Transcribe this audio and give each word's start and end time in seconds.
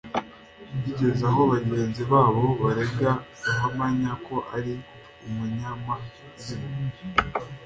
bigeze 0.81 1.23
aho 1.31 1.41
bagenzi 1.53 2.01
babo 2.11 2.43
barega 2.61 3.09
ruhamanya 3.43 4.11
ko 4.25 4.35
ari 4.57 4.73
umunyamazimwe 5.25 6.87